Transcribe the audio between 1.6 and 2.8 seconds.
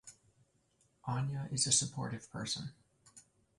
a sportive person.